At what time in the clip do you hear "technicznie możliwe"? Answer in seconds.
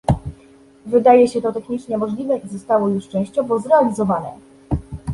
1.53-2.37